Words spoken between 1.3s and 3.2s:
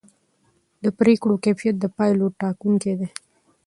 کیفیت د پایلو ټاکونکی دی